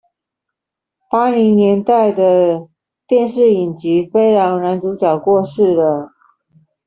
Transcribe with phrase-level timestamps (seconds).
[1.11, 2.67] 八零年代的
[3.07, 6.09] 電視影集《飛狼》男主角過世了